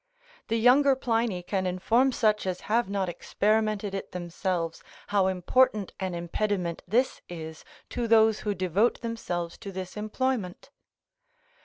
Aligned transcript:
The 0.47 0.57
younger 0.57 0.95
Pliny 0.95 1.43
can 1.43 1.67
inform 1.67 2.11
such 2.11 2.47
as 2.47 2.61
have 2.61 2.89
not 2.89 3.07
experimented 3.07 3.93
it 3.93 4.13
themselves, 4.13 4.81
how 5.09 5.27
important 5.27 5.91
an 5.99 6.15
impediment 6.15 6.81
this 6.87 7.21
is 7.29 7.63
to 7.89 8.07
those 8.07 8.39
who 8.39 8.55
devote 8.55 9.01
themselves 9.01 9.59
to 9.59 9.71
this 9.71 9.95
employment. 9.95 10.71